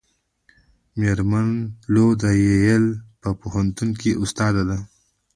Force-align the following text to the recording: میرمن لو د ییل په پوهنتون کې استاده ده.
میرمن 0.99 1.47
لو 1.93 2.05
د 2.21 2.23
ییل 2.45 2.85
په 3.21 3.29
پوهنتون 3.39 3.89
کې 3.99 4.11
استاده 4.23 4.63
ده. 4.69 4.77